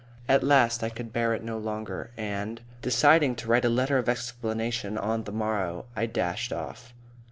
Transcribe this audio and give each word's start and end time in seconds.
At 0.27 0.41
last 0.43 0.81
I 0.83 0.89
could 0.89 1.13
bear 1.13 1.35
it 1.35 1.43
no 1.43 1.59
longer 1.59 2.09
and, 2.17 2.61
deciding 2.81 3.35
to 3.35 3.47
write 3.47 3.65
a 3.65 3.69
letter 3.69 3.99
of 3.99 4.09
explanation 4.09 4.97
on 4.97 5.25
the 5.25 5.31
morrow, 5.31 5.85
I 5.95 6.07
dashed 6.07 6.51
off. 6.51 6.91